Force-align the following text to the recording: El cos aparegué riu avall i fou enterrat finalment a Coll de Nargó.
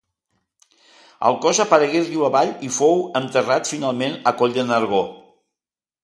El 1.27 1.35
cos 1.41 1.59
aparegué 1.65 1.99
riu 2.07 2.23
avall 2.29 2.53
i 2.67 2.69
fou 2.77 3.03
enterrat 3.19 3.69
finalment 3.73 4.17
a 4.31 4.33
Coll 4.41 4.57
de 4.57 4.65
Nargó. 4.71 5.03